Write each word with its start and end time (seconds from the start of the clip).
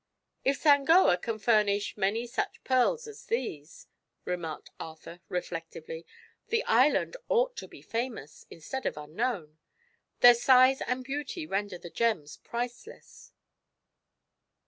"If 0.43 0.57
Sangoa 0.63 1.15
can 1.21 1.37
furnish 1.37 1.95
many 1.95 2.25
such 2.25 2.63
pearls 2.63 3.05
as 3.05 3.27
these," 3.27 3.85
remarked 4.25 4.71
Arthur, 4.79 5.19
reflectively, 5.29 6.07
"the 6.47 6.63
island 6.63 7.15
ought 7.29 7.55
to 7.57 7.67
be 7.67 7.83
famous, 7.83 8.43
instead 8.49 8.87
of 8.87 8.97
unknown. 8.97 9.59
Their 10.21 10.33
size 10.33 10.81
and 10.81 11.03
beauty 11.03 11.45
render 11.45 11.77
the 11.77 11.91
gems 11.91 12.37
priceless." 12.37 13.31